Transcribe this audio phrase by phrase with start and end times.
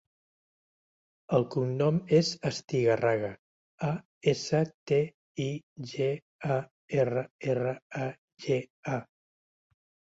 [1.39, 3.29] El cognom és Astigarraga:
[3.91, 3.91] a,
[4.33, 5.01] essa, te,
[5.47, 5.49] i,
[5.95, 6.11] ge,
[6.59, 6.61] a,
[7.05, 8.13] erra, erra, a,
[8.49, 8.63] ge,
[9.01, 9.03] a.